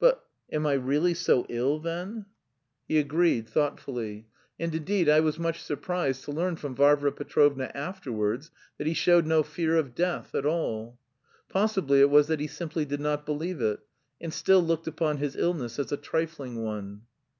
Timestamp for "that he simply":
12.26-12.84